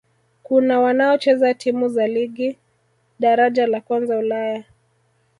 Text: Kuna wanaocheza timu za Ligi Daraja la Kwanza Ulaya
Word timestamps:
Kuna 0.43 0.79
wanaocheza 0.79 1.53
timu 1.53 1.87
za 1.89 2.07
Ligi 2.07 2.57
Daraja 3.19 3.67
la 3.67 3.81
Kwanza 3.81 4.17
Ulaya 4.17 4.63